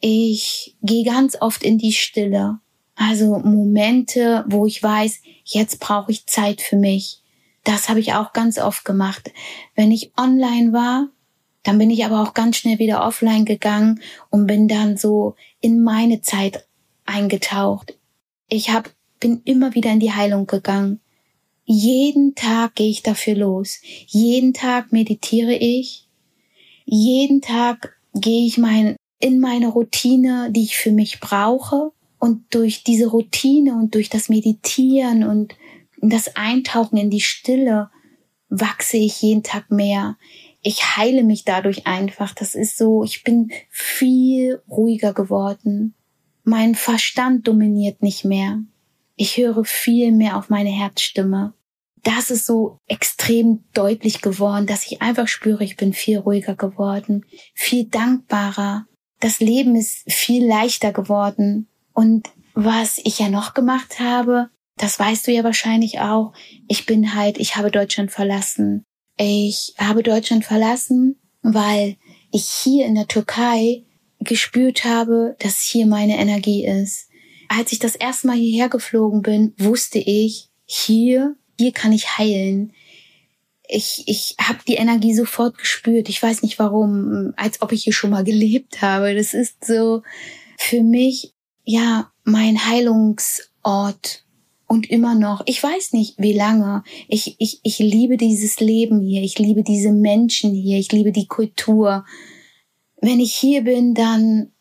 Ich 0.00 0.78
gehe 0.80 1.04
ganz 1.04 1.36
oft 1.38 1.62
in 1.62 1.76
die 1.76 1.92
Stille. 1.92 2.58
Also 2.94 3.38
Momente, 3.40 4.46
wo 4.48 4.64
ich 4.64 4.82
weiß, 4.82 5.20
jetzt 5.44 5.78
brauche 5.78 6.10
ich 6.10 6.24
Zeit 6.24 6.62
für 6.62 6.76
mich. 6.76 7.22
Das 7.64 7.90
habe 7.90 8.00
ich 8.00 8.14
auch 8.14 8.32
ganz 8.32 8.56
oft 8.56 8.86
gemacht. 8.86 9.30
Wenn 9.74 9.92
ich 9.92 10.12
online 10.16 10.72
war, 10.72 11.10
dann 11.68 11.76
bin 11.76 11.90
ich 11.90 12.02
aber 12.06 12.22
auch 12.22 12.32
ganz 12.32 12.56
schnell 12.56 12.78
wieder 12.78 13.06
offline 13.06 13.44
gegangen 13.44 14.00
und 14.30 14.46
bin 14.46 14.68
dann 14.68 14.96
so 14.96 15.34
in 15.60 15.82
meine 15.82 16.22
Zeit 16.22 16.66
eingetaucht. 17.04 17.98
Ich 18.48 18.70
hab, 18.70 18.90
bin 19.20 19.42
immer 19.44 19.74
wieder 19.74 19.90
in 19.90 20.00
die 20.00 20.14
Heilung 20.14 20.46
gegangen. 20.46 21.00
Jeden 21.66 22.34
Tag 22.34 22.74
gehe 22.76 22.88
ich 22.88 23.02
dafür 23.02 23.34
los. 23.34 23.82
Jeden 24.06 24.54
Tag 24.54 24.92
meditiere 24.92 25.52
ich. 25.52 26.08
Jeden 26.86 27.42
Tag 27.42 27.98
gehe 28.14 28.46
ich 28.46 28.56
mein, 28.56 28.96
in 29.18 29.38
meine 29.38 29.68
Routine, 29.68 30.50
die 30.50 30.62
ich 30.62 30.78
für 30.78 30.92
mich 30.92 31.20
brauche. 31.20 31.92
Und 32.18 32.46
durch 32.48 32.82
diese 32.82 33.08
Routine 33.08 33.74
und 33.74 33.94
durch 33.94 34.08
das 34.08 34.30
Meditieren 34.30 35.22
und 35.22 35.54
das 36.00 36.34
Eintauchen 36.34 36.96
in 36.96 37.10
die 37.10 37.20
Stille 37.20 37.90
wachse 38.48 38.96
ich 38.96 39.20
jeden 39.20 39.42
Tag 39.42 39.70
mehr. 39.70 40.16
Ich 40.68 40.96
heile 40.96 41.22
mich 41.22 41.44
dadurch 41.44 41.86
einfach. 41.86 42.34
Das 42.34 42.54
ist 42.54 42.76
so, 42.76 43.02
ich 43.02 43.24
bin 43.24 43.50
viel 43.70 44.62
ruhiger 44.68 45.14
geworden. 45.14 45.94
Mein 46.44 46.74
Verstand 46.74 47.48
dominiert 47.48 48.02
nicht 48.02 48.24
mehr. 48.24 48.60
Ich 49.16 49.36
höre 49.36 49.64
viel 49.64 50.12
mehr 50.12 50.36
auf 50.36 50.50
meine 50.50 50.70
Herzstimme 50.70 51.54
das 52.02 52.30
ist 52.30 52.46
so 52.46 52.78
extrem 52.86 53.64
deutlich 53.74 54.22
geworden, 54.22 54.66
dass 54.66 54.86
ich 54.86 55.02
einfach 55.02 55.28
spüre, 55.28 55.64
ich 55.64 55.76
bin 55.76 55.92
viel 55.92 56.18
ruhiger 56.18 56.54
geworden, 56.54 57.24
viel 57.54 57.84
dankbarer. 57.84 58.86
Das 59.20 59.40
Leben 59.40 59.76
ist 59.76 60.10
viel 60.10 60.46
leichter 60.46 60.92
geworden. 60.92 61.68
Und 61.92 62.30
was 62.54 62.98
ich 62.98 63.18
ja 63.18 63.28
noch 63.28 63.54
gemacht 63.54 64.00
habe, 64.00 64.48
das 64.76 64.98
weißt 64.98 65.26
du 65.26 65.32
ja 65.32 65.44
wahrscheinlich 65.44 66.00
auch, 66.00 66.32
ich 66.68 66.86
bin 66.86 67.14
halt, 67.14 67.38
ich 67.38 67.56
habe 67.56 67.70
Deutschland 67.70 68.10
verlassen. 68.10 68.84
Ich 69.18 69.74
habe 69.78 70.02
Deutschland 70.02 70.44
verlassen, 70.44 71.16
weil 71.42 71.96
ich 72.32 72.46
hier 72.46 72.86
in 72.86 72.94
der 72.94 73.08
Türkei 73.08 73.84
gespürt 74.20 74.84
habe, 74.84 75.36
dass 75.38 75.60
hier 75.60 75.86
meine 75.86 76.18
Energie 76.18 76.66
ist. 76.66 77.08
Als 77.48 77.72
ich 77.72 77.78
das 77.78 77.96
erste 77.96 78.26
Mal 78.26 78.36
hierher 78.36 78.68
geflogen 78.68 79.22
bin, 79.22 79.54
wusste 79.58 79.98
ich, 79.98 80.48
hier 80.64 81.36
hier 81.58 81.72
kann 81.72 81.92
ich 81.92 82.18
heilen. 82.18 82.72
Ich, 83.68 84.04
ich 84.06 84.36
habe 84.40 84.60
die 84.66 84.76
Energie 84.76 85.14
sofort 85.14 85.58
gespürt. 85.58 86.08
Ich 86.08 86.22
weiß 86.22 86.42
nicht 86.42 86.58
warum, 86.58 87.34
als 87.36 87.60
ob 87.60 87.72
ich 87.72 87.84
hier 87.84 87.92
schon 87.92 88.10
mal 88.10 88.24
gelebt 88.24 88.80
habe. 88.80 89.14
Das 89.14 89.34
ist 89.34 89.64
so 89.64 90.02
für 90.58 90.82
mich, 90.82 91.34
ja, 91.64 92.10
mein 92.24 92.66
Heilungsort. 92.66 94.24
Und 94.68 94.90
immer 94.90 95.14
noch, 95.14 95.42
ich 95.46 95.62
weiß 95.62 95.94
nicht 95.94 96.16
wie 96.18 96.34
lange, 96.34 96.84
ich, 97.08 97.36
ich, 97.38 97.60
ich 97.62 97.78
liebe 97.78 98.18
dieses 98.18 98.60
Leben 98.60 99.00
hier, 99.00 99.22
ich 99.22 99.38
liebe 99.38 99.62
diese 99.62 99.92
Menschen 99.92 100.52
hier, 100.52 100.78
ich 100.78 100.92
liebe 100.92 101.10
die 101.10 101.26
Kultur. 101.26 102.04
Wenn 103.00 103.18
ich 103.18 103.34
hier 103.34 103.62
bin, 103.62 103.94
dann, 103.94 104.52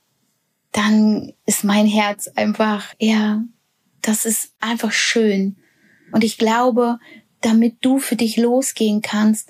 dann 0.72 1.34
ist 1.46 1.66
mein 1.66 1.88
Herz 1.88 2.30
einfach, 2.30 2.94
ja, 3.00 3.44
das 4.02 4.26
ist 4.26 4.54
einfach 4.62 4.94
schön. 4.94 5.58
Und 6.14 6.24
ich 6.24 6.38
glaube, 6.38 7.00
damit 7.42 7.76
du 7.82 8.00
für 8.00 8.16
dich 8.16 8.38
losgehen 8.38 9.02
kannst, 9.02 9.50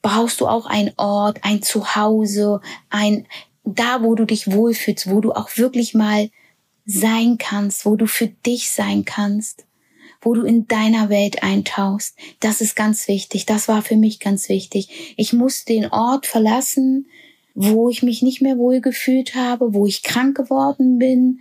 brauchst 0.00 0.40
du 0.40 0.46
auch 0.46 0.66
ein 0.66 0.92
Ort, 0.96 1.40
ein 1.42 1.60
Zuhause, 1.60 2.60
ein, 2.88 3.26
da 3.64 4.04
wo 4.04 4.14
du 4.14 4.26
dich 4.26 4.50
wohlfühlst, 4.52 5.10
wo 5.10 5.20
du 5.20 5.32
auch 5.32 5.56
wirklich 5.56 5.92
mal 5.92 6.30
sein 6.86 7.36
kannst, 7.36 7.84
wo 7.84 7.96
du 7.96 8.06
für 8.06 8.28
dich 8.28 8.70
sein 8.70 9.04
kannst, 9.04 9.66
wo 10.20 10.34
du 10.34 10.42
in 10.42 10.66
deiner 10.66 11.08
Welt 11.08 11.42
eintauchst. 11.42 12.16
Das 12.40 12.60
ist 12.60 12.76
ganz 12.76 13.08
wichtig. 13.08 13.46
Das 13.46 13.68
war 13.68 13.82
für 13.82 13.96
mich 13.96 14.20
ganz 14.20 14.48
wichtig. 14.48 15.14
Ich 15.16 15.32
musste 15.32 15.72
den 15.72 15.86
Ort 15.86 16.26
verlassen, 16.26 17.06
wo 17.54 17.88
ich 17.88 18.02
mich 18.02 18.22
nicht 18.22 18.40
mehr 18.40 18.58
wohl 18.58 18.80
gefühlt 18.80 19.34
habe, 19.34 19.74
wo 19.74 19.86
ich 19.86 20.02
krank 20.02 20.36
geworden 20.36 20.98
bin, 20.98 21.40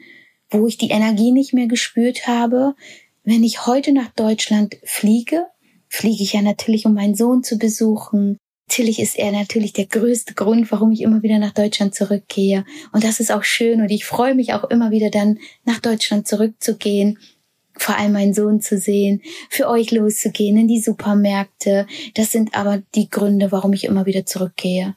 wo 0.49 0.65
ich 0.67 0.77
die 0.77 0.89
Energie 0.89 1.31
nicht 1.31 1.53
mehr 1.53 1.67
gespürt 1.67 2.27
habe, 2.27 2.75
wenn 3.23 3.43
ich 3.43 3.65
heute 3.67 3.91
nach 3.91 4.09
Deutschland 4.15 4.77
fliege, 4.83 5.45
fliege 5.89 6.23
ich 6.23 6.33
ja 6.33 6.41
natürlich, 6.41 6.85
um 6.85 6.93
meinen 6.93 7.15
Sohn 7.15 7.43
zu 7.43 7.57
besuchen. 7.57 8.37
Natürlich 8.69 8.99
ist 8.99 9.17
er 9.17 9.31
natürlich 9.31 9.73
der 9.73 9.85
größte 9.85 10.33
Grund, 10.33 10.71
warum 10.71 10.91
ich 10.91 11.01
immer 11.01 11.23
wieder 11.23 11.37
nach 11.39 11.53
Deutschland 11.53 11.93
zurückgehe. 11.93 12.65
Und 12.93 13.03
das 13.03 13.19
ist 13.19 13.31
auch 13.31 13.43
schön 13.43 13.81
und 13.81 13.89
ich 13.89 14.05
freue 14.05 14.33
mich 14.33 14.53
auch 14.53 14.63
immer 14.65 14.91
wieder 14.91 15.09
dann 15.09 15.39
nach 15.65 15.79
Deutschland 15.79 16.27
zurückzugehen 16.27 17.19
vor 17.77 17.97
allem 17.97 18.13
meinen 18.13 18.33
Sohn 18.33 18.61
zu 18.61 18.77
sehen, 18.77 19.21
für 19.49 19.67
euch 19.67 19.91
loszugehen 19.91 20.57
in 20.57 20.67
die 20.67 20.81
Supermärkte. 20.81 21.87
Das 22.15 22.31
sind 22.31 22.55
aber 22.55 22.81
die 22.95 23.09
Gründe, 23.09 23.51
warum 23.51 23.73
ich 23.73 23.85
immer 23.85 24.05
wieder 24.05 24.25
zurückgehe. 24.25 24.95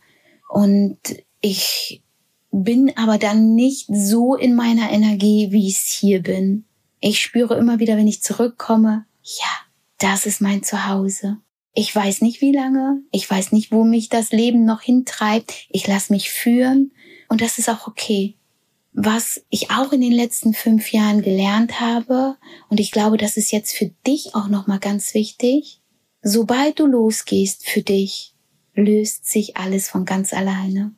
Und 0.49 0.99
ich 1.40 2.02
bin 2.50 2.92
aber 2.96 3.18
dann 3.18 3.54
nicht 3.54 3.87
so 3.92 4.34
in 4.34 4.54
meiner 4.54 4.90
Energie, 4.90 5.49
wie 5.50 5.68
ich 5.68 5.76
es 5.76 5.99
hier 6.00 6.22
bin. 6.22 6.64
Ich 7.00 7.20
spüre 7.20 7.56
immer 7.56 7.78
wieder, 7.78 7.96
wenn 7.96 8.08
ich 8.08 8.22
zurückkomme, 8.22 9.06
ja, 9.22 9.49
das 9.99 10.26
ist 10.26 10.40
mein 10.40 10.62
Zuhause. 10.62 11.38
Ich 11.72 11.94
weiß 11.94 12.20
nicht 12.22 12.40
wie 12.40 12.52
lange, 12.52 13.02
ich 13.12 13.30
weiß 13.30 13.52
nicht, 13.52 13.70
wo 13.70 13.84
mich 13.84 14.08
das 14.08 14.32
Leben 14.32 14.64
noch 14.64 14.82
hintreibt. 14.82 15.66
Ich 15.70 15.87
lasse 15.87 16.12
mich 16.12 16.30
führen 16.30 16.92
und 17.28 17.40
das 17.40 17.58
ist 17.58 17.68
auch 17.68 17.87
okay. 17.87 18.34
Was 18.92 19.44
ich 19.50 19.70
auch 19.70 19.92
in 19.92 20.00
den 20.00 20.12
letzten 20.12 20.52
fünf 20.52 20.92
Jahren 20.92 21.23
gelernt 21.23 21.80
habe, 21.80 22.37
und 22.68 22.80
ich 22.80 22.90
glaube, 22.90 23.16
das 23.16 23.37
ist 23.37 23.52
jetzt 23.52 23.73
für 23.73 23.90
dich 24.06 24.35
auch 24.35 24.49
nochmal 24.49 24.80
ganz 24.80 25.14
wichtig, 25.14 25.80
sobald 26.23 26.80
du 26.80 26.87
losgehst 26.87 27.68
für 27.68 27.82
dich, 27.82 28.35
löst 28.75 29.26
sich 29.26 29.56
alles 29.56 29.88
von 29.88 30.04
ganz 30.04 30.32
alleine. 30.32 30.92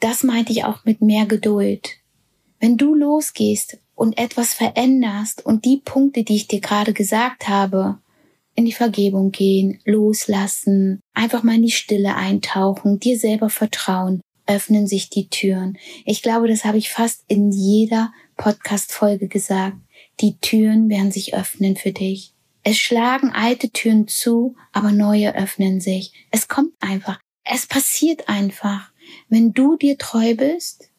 Das 0.00 0.22
meinte 0.22 0.52
ich 0.52 0.64
auch 0.64 0.84
mit 0.84 1.00
mehr 1.00 1.26
Geduld. 1.26 1.90
Wenn 2.60 2.76
du 2.76 2.94
losgehst 2.94 3.78
und 3.94 4.18
etwas 4.18 4.54
veränderst 4.54 5.44
und 5.44 5.64
die 5.64 5.78
Punkte, 5.78 6.24
die 6.24 6.36
ich 6.36 6.48
dir 6.48 6.60
gerade 6.60 6.92
gesagt 6.92 7.48
habe, 7.48 7.98
in 8.54 8.64
die 8.64 8.72
Vergebung 8.72 9.30
gehen, 9.30 9.80
loslassen, 9.84 11.00
einfach 11.14 11.44
mal 11.44 11.54
in 11.54 11.62
die 11.62 11.70
Stille 11.70 12.16
eintauchen, 12.16 12.98
dir 12.98 13.16
selber 13.16 13.50
vertrauen, 13.50 14.20
öffnen 14.48 14.86
sich 14.86 15.10
die 15.10 15.28
Türen. 15.28 15.78
Ich 16.04 16.22
glaube, 16.22 16.48
das 16.48 16.64
habe 16.64 16.78
ich 16.78 16.90
fast 16.90 17.24
in 17.28 17.52
jeder 17.52 18.12
Podcast-Folge 18.36 19.28
gesagt. 19.28 19.76
Die 20.20 20.38
Türen 20.38 20.88
werden 20.88 21.12
sich 21.12 21.34
öffnen 21.34 21.76
für 21.76 21.92
dich. 21.92 22.32
Es 22.64 22.76
schlagen 22.76 23.30
alte 23.30 23.70
Türen 23.70 24.08
zu, 24.08 24.56
aber 24.72 24.90
neue 24.90 25.34
öffnen 25.36 25.80
sich. 25.80 26.12
Es 26.30 26.48
kommt 26.48 26.72
einfach. 26.80 27.20
Es 27.44 27.66
passiert 27.66 28.28
einfach. 28.28 28.90
Wenn 29.28 29.52
du 29.52 29.76
dir 29.76 29.96
treu 29.96 30.34
bist, 30.34 30.90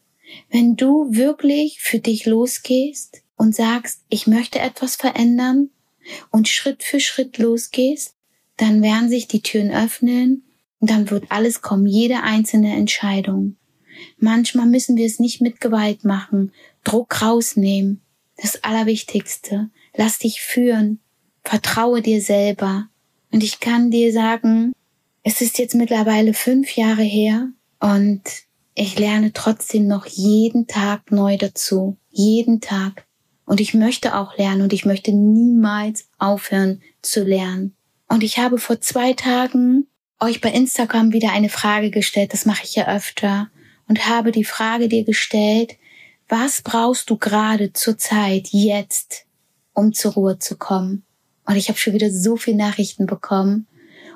wenn 0.50 0.75
du 0.75 1.13
wirklich 1.13 1.79
für 1.82 2.00
dich 2.00 2.25
losgehst 2.25 3.24
und 3.36 3.56
sagst, 3.56 4.03
ich 4.10 4.27
möchte 4.27 4.60
etwas 4.60 4.96
verändern 4.96 5.70
und 6.32 6.48
Schritt 6.48 6.84
für 6.84 7.00
Schritt 7.00 7.38
losgehst, 7.38 8.15
dann 8.58 8.82
werden 8.82 9.10
sich 9.10 9.27
die 9.27 9.41
Türen 9.41 9.72
öffnen 9.72 10.44
und 10.79 10.89
dann 10.89 11.09
wird 11.09 11.25
alles 11.29 11.62
kommen, 11.62 11.86
jede 11.86 12.24
einzelne 12.24 12.75
Entscheidung. 12.75 13.57
Manchmal 14.17 14.65
müssen 14.65 14.95
wir 14.95 15.05
es 15.05 15.19
nicht 15.19 15.41
mit 15.41 15.59
Gewalt 15.59 16.05
machen, 16.05 16.51
Druck 16.83 17.21
rausnehmen. 17.21 18.01
Das 18.38 18.63
Allerwichtigste. 18.63 19.69
Lass 19.95 20.19
dich 20.19 20.41
führen. 20.41 21.00
Vertraue 21.43 22.01
dir 22.01 22.21
selber. 22.21 22.88
Und 23.31 23.43
ich 23.43 23.59
kann 23.59 23.91
dir 23.91 24.13
sagen, 24.13 24.71
es 25.24 25.41
ist 25.41 25.59
jetzt 25.59 25.75
mittlerweile 25.75 26.33
fünf 26.33 26.75
Jahre 26.77 27.03
her 27.03 27.50
und 27.79 28.21
ich 28.75 28.98
lerne 28.98 29.33
trotzdem 29.33 29.88
noch 29.88 30.05
jeden 30.05 30.67
Tag 30.67 31.12
neu 31.12 31.36
dazu. 31.38 31.98
Jeden 32.09 32.62
Tag. 32.62 33.05
Und 33.45 33.59
ich 33.59 33.74
möchte 33.74 34.15
auch 34.15 34.38
lernen 34.38 34.62
und 34.62 34.74
ich 34.74 34.86
möchte 34.86 35.12
niemals 35.12 36.07
aufhören 36.17 36.81
zu 37.01 37.24
lernen. 37.24 37.75
Und 38.07 38.24
ich 38.24 38.39
habe 38.39 38.57
vor 38.57 38.79
zwei 38.79 39.13
Tagen 39.13 39.88
euch 40.19 40.41
bei 40.41 40.51
Instagram 40.51 41.13
wieder 41.13 41.31
eine 41.31 41.49
Frage 41.49 41.91
gestellt, 41.91 42.33
das 42.33 42.45
mache 42.45 42.63
ich 42.63 42.75
ja 42.75 42.88
öfter, 42.88 43.49
und 43.88 44.07
habe 44.07 44.31
die 44.31 44.43
Frage 44.43 44.88
dir 44.88 45.03
gestellt, 45.03 45.77
was 46.27 46.61
brauchst 46.61 47.09
du 47.09 47.17
gerade 47.17 47.73
zur 47.73 47.97
Zeit, 47.97 48.49
jetzt, 48.51 49.25
um 49.73 49.93
zur 49.93 50.13
Ruhe 50.13 50.39
zu 50.39 50.57
kommen? 50.57 51.03
Und 51.45 51.55
ich 51.55 51.69
habe 51.69 51.79
schon 51.79 51.93
wieder 51.93 52.11
so 52.11 52.38
viele 52.38 52.57
Nachrichten 52.57 53.07
bekommen. 53.07 53.67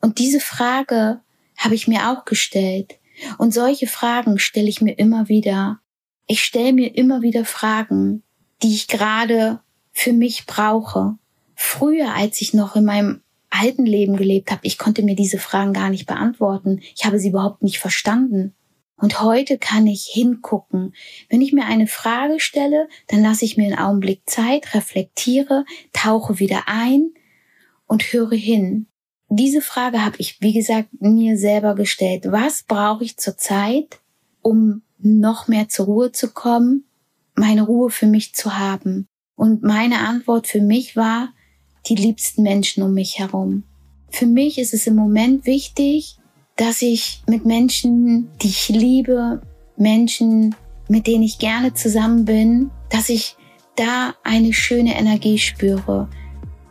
Und 0.02 0.20
diese 0.20 0.40
Frage 0.40 1.22
habe 1.58 1.74
ich 1.74 1.88
mir 1.88 2.12
auch 2.12 2.26
gestellt. 2.26 3.00
Und 3.40 3.52
solche 3.52 3.88
Fragen 3.88 4.38
stelle 4.38 4.70
ich 4.70 4.82
mir 4.82 5.00
immer 5.00 5.28
wieder. 5.28 5.80
Ich 6.28 6.44
stelle 6.44 6.74
mir 6.74 6.96
immer 6.96 7.24
wieder 7.24 7.44
Fragen, 7.44 8.22
die 8.62 8.76
ich 8.76 8.88
gerade 8.88 9.62
für 9.92 10.14
mich 10.14 10.46
brauche. 10.46 11.18
Früher, 11.56 12.14
als 12.14 12.42
ich 12.42 12.54
noch 12.54 12.76
in 12.76 12.86
meinem 12.86 13.23
alten 13.54 13.86
Leben 13.86 14.18
gelebt 14.18 14.52
habe, 14.52 14.62
ich 14.64 14.78
konnte 14.78 15.04
mir 15.04 15.16
diese 15.16 15.38
Fragen 15.38 15.74
gar 15.74 15.90
nicht 15.90 16.06
beantworten. 16.06 16.82
Ich 16.96 17.06
habe 17.06 17.20
sie 17.20 17.30
überhaupt 17.30 17.64
nicht 17.64 17.80
verstanden. 17.80 18.54
Und 18.96 19.22
heute 19.22 19.58
kann 19.58 19.86
ich 19.86 20.06
hingucken. 20.06 20.94
Wenn 21.30 21.42
ich 21.42 21.52
mir 21.52 21.66
eine 21.66 21.88
Frage 21.88 22.40
stelle, 22.40 22.88
dann 23.08 23.22
lasse 23.22 23.44
ich 23.44 23.58
mir 23.58 23.66
einen 23.66 23.78
Augenblick 23.78 24.22
Zeit, 24.26 24.74
reflektiere, 24.74 25.66
tauche 25.92 26.40
wieder 26.40 26.64
ein 26.68 27.12
und 27.86 28.14
höre 28.14 28.36
hin. 28.36 28.88
Diese 29.30 29.62
Frage 29.62 30.06
habe 30.06 30.16
ich, 30.20 30.40
wie 30.42 30.54
gesagt, 30.54 30.90
mir 31.02 31.38
selber 31.38 31.76
gestellt. 31.76 32.26
Was 32.30 32.64
brauche 32.64 33.04
ich 33.04 33.18
zurzeit, 33.18 34.00
um 34.42 34.84
noch 35.00 35.48
mehr 35.48 35.70
zur 35.70 35.88
Ruhe 35.88 36.12
zu 36.12 36.32
kommen, 36.32 36.86
meine 37.36 37.64
Ruhe 37.64 37.90
für 37.90 38.08
mich 38.08 38.34
zu 38.36 38.58
haben? 38.58 39.08
Und 39.36 39.64
meine 39.64 40.00
Antwort 40.00 40.48
für 40.48 40.62
mich 40.62 40.96
war, 40.96 41.34
die 41.88 41.96
liebsten 41.96 42.44
Menschen 42.44 42.84
um 42.84 42.94
mich 42.94 43.20
herum. 43.20 43.64
Für 44.10 44.26
mich 44.26 44.58
ist 44.58 44.74
es 44.74 44.88
im 44.88 44.96
Moment 44.96 45.46
wichtig, 45.46 46.18
dass 46.56 46.82
ich 46.82 47.24
mit 47.28 47.46
Menschen, 47.46 48.30
die 48.42 48.48
ich 48.48 48.70
liebe, 48.70 49.42
Menschen, 49.76 50.56
mit 50.88 51.08
denen 51.08 51.24
ich 51.24 51.40
gerne 51.40 51.74
zusammen 51.74 52.26
bin, 52.26 52.70
dass 52.90 53.10
ich 53.10 53.36
da 53.76 54.14
eine 54.24 54.54
schöne 54.54 54.96
Energie 54.96 55.40
spüre, 55.40 56.08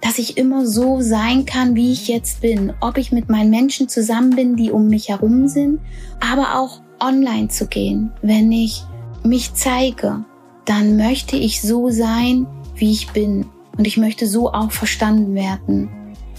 dass 0.00 0.18
ich 0.18 0.36
immer 0.36 0.66
so 0.66 1.00
sein 1.00 1.46
kann, 1.46 1.74
wie 1.74 1.92
ich 1.92 2.08
jetzt 2.08 2.40
bin. 2.40 2.72
Ob 2.80 2.96
ich 2.96 3.12
mit 3.12 3.28
meinen 3.28 3.50
Menschen 3.50 3.88
zusammen 3.88 4.30
bin, 4.30 4.56
die 4.56 4.70
um 4.70 4.88
mich 4.88 5.08
herum 5.08 5.48
sind, 5.48 5.80
aber 6.20 6.58
auch 6.58 6.80
online 7.00 7.48
zu 7.48 7.66
gehen. 7.66 8.12
Wenn 8.22 8.52
ich 8.52 8.82
mich 9.24 9.54
zeige, 9.54 10.24
dann 10.64 10.96
möchte 10.96 11.36
ich 11.36 11.60
so 11.60 11.90
sein, 11.90 12.46
wie 12.76 12.92
ich 12.92 13.10
bin. 13.10 13.46
Und 13.76 13.86
ich 13.86 13.96
möchte 13.96 14.26
so 14.26 14.52
auch 14.52 14.70
verstanden 14.70 15.34
werden. 15.34 15.90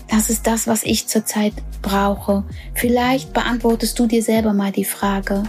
Das 0.09 0.29
ist 0.29 0.45
das, 0.45 0.67
was 0.67 0.83
ich 0.83 1.07
zurzeit 1.07 1.53
brauche. 1.81 2.43
Vielleicht 2.75 3.33
beantwortest 3.33 3.97
du 3.97 4.07
dir 4.07 4.21
selber 4.21 4.53
mal 4.53 4.71
die 4.71 4.85
Frage. 4.85 5.43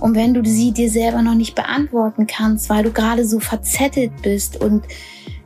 Und 0.00 0.14
wenn 0.14 0.34
du 0.34 0.44
sie 0.44 0.72
dir 0.72 0.90
selber 0.90 1.22
noch 1.22 1.34
nicht 1.34 1.54
beantworten 1.54 2.26
kannst, 2.26 2.68
weil 2.68 2.84
du 2.84 2.92
gerade 2.92 3.24
so 3.24 3.40
verzettelt 3.40 4.12
bist 4.22 4.60
und 4.60 4.84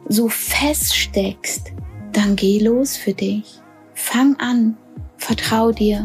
so 0.09 0.29
feststeckst, 0.29 1.73
dann 2.13 2.35
geh 2.35 2.59
los 2.59 2.97
für 2.97 3.13
dich. 3.13 3.61
Fang 3.95 4.37
an. 4.41 4.77
Vertrau 5.19 5.73
dir. 5.73 6.05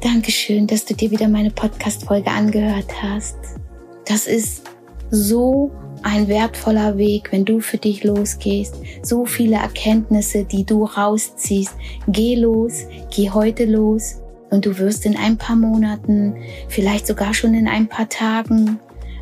Dankeschön, 0.00 0.66
dass 0.66 0.84
du 0.84 0.94
dir 0.94 1.10
wieder 1.10 1.28
meine 1.28 1.50
Podcast-Folge 1.50 2.30
angehört 2.30 3.02
hast. 3.02 3.36
Das 4.06 4.26
ist 4.26 4.64
so 5.10 5.70
ein 6.02 6.28
wertvoller 6.28 6.96
Weg, 6.96 7.32
wenn 7.32 7.44
du 7.44 7.60
für 7.60 7.78
dich 7.78 8.04
losgehst. 8.04 8.76
So 9.02 9.24
viele 9.24 9.56
Erkenntnisse, 9.56 10.44
die 10.44 10.64
du 10.64 10.84
rausziehst. 10.84 11.74
Geh 12.08 12.36
los, 12.36 12.86
geh 13.10 13.30
heute 13.30 13.64
los 13.64 14.20
und 14.50 14.66
du 14.66 14.78
wirst 14.78 15.06
in 15.06 15.16
ein 15.16 15.38
paar 15.38 15.56
Monaten, 15.56 16.36
vielleicht 16.68 17.06
sogar 17.06 17.32
schon 17.32 17.54
in 17.54 17.66
ein 17.66 17.88
paar 17.88 18.08
Tagen, 18.08 18.78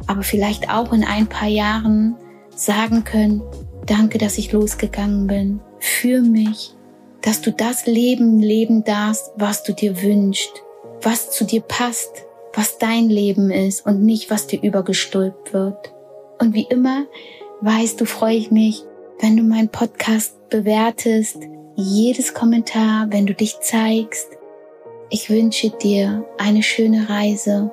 aber 0.06 0.22
vielleicht 0.22 0.70
auch 0.70 0.92
in 0.92 1.04
ein 1.04 1.28
paar 1.28 1.48
Jahren 1.48 2.16
sagen 2.54 3.04
können, 3.04 3.42
danke, 3.86 4.18
dass 4.18 4.38
ich 4.38 4.52
losgegangen 4.52 5.26
bin 5.26 5.60
für 5.78 6.20
mich, 6.20 6.74
dass 7.22 7.40
du 7.42 7.52
das 7.52 7.86
Leben 7.86 8.40
leben 8.40 8.84
darfst, 8.84 9.30
was 9.36 9.62
du 9.62 9.72
dir 9.72 10.02
wünschst, 10.02 10.62
was 11.02 11.30
zu 11.30 11.44
dir 11.44 11.60
passt, 11.60 12.24
was 12.54 12.78
dein 12.78 13.08
Leben 13.08 13.50
ist 13.50 13.86
und 13.86 14.02
nicht, 14.02 14.30
was 14.30 14.46
dir 14.46 14.60
übergestülpt 14.62 15.52
wird. 15.52 15.92
Und 16.40 16.54
wie 16.54 16.66
immer, 16.70 17.06
weißt 17.60 18.00
du, 18.00 18.06
freue 18.06 18.36
ich 18.36 18.50
mich, 18.50 18.82
wenn 19.20 19.36
du 19.36 19.42
meinen 19.42 19.68
Podcast 19.68 20.48
bewertest, 20.48 21.36
jedes 21.76 22.32
Kommentar, 22.32 23.08
wenn 23.10 23.26
du 23.26 23.34
dich 23.34 23.60
zeigst. 23.60 24.28
Ich 25.10 25.28
wünsche 25.28 25.70
dir 25.70 26.24
eine 26.38 26.62
schöne 26.62 27.08
Reise 27.10 27.70